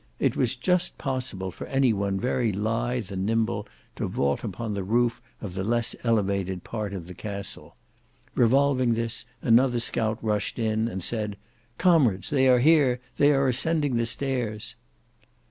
[0.17, 3.67] It was just possible for any one very lithe and nimble
[3.97, 7.75] to vault upon the roof of the less elevated part of the castle.
[8.33, 11.37] Revolving this, another scout rushed in and said,
[11.77, 12.99] "Comrades, they are here!
[13.17, 14.73] they are ascending the stairs."